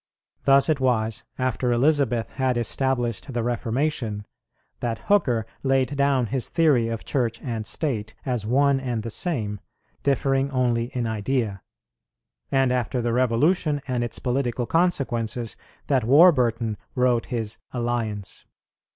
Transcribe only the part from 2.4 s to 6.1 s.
established the Reformation that Hooker laid